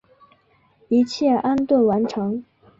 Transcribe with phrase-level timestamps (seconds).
[0.87, 2.43] 一切安顿完成